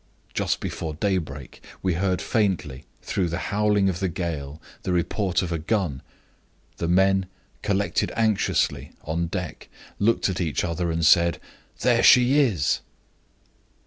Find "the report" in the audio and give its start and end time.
4.81-5.43